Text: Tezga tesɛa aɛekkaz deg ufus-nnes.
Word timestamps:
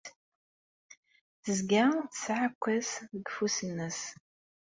Tezga 1.43 1.83
tesɛa 2.11 2.35
aɛekkaz 2.41 2.89
deg 3.11 3.25
ufus-nnes. 3.29 4.01